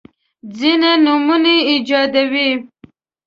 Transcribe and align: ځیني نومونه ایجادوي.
ځیني 0.57 0.91
نومونه 1.05 1.53
ایجادوي. 1.69 2.49